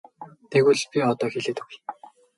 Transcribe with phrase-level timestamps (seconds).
[0.51, 1.79] Тэгвэл би одоо хэлээд өгье.